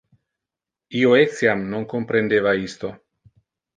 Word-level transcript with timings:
Io 1.01 1.11
etiam 1.25 1.63
non 1.75 1.85
comprendeva 1.93 2.55
isto. 2.69 2.95